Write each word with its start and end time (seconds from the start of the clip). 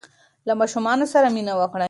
له 0.47 0.53
ماشومانو 0.61 1.05
سره 1.13 1.27
مینه 1.35 1.53
وکړئ. 1.57 1.79